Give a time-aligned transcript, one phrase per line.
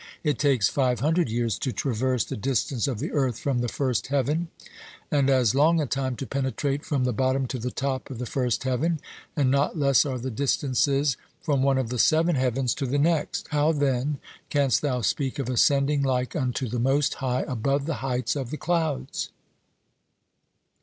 [0.23, 4.07] It takes five hundred years to traverse the distance of the earth from the first
[4.07, 4.47] heaven,
[5.11, 8.25] and as long a time to penetrate from the bottom to the top of the
[8.25, 8.99] first heaven,
[9.35, 13.49] and not less are the distances from one of the seven heavens to the next.
[13.49, 14.17] How, then,
[14.49, 18.57] canst thou speak of ascending like unto the Most High 'above the heights of the
[18.57, 19.29] clouds'?"